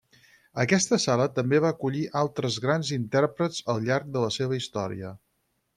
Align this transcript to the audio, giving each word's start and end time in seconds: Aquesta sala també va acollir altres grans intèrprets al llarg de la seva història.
Aquesta 0.61 0.97
sala 1.03 1.27
també 1.35 1.59
va 1.65 1.73
acollir 1.77 2.01
altres 2.23 2.59
grans 2.67 2.91
intèrprets 2.99 3.63
al 3.75 3.87
llarg 3.91 4.13
de 4.17 4.27
la 4.27 4.37
seva 4.41 4.61
història. 4.63 5.19